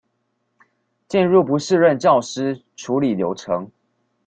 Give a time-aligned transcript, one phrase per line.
[1.07, 3.69] 進入不適任教師處理流程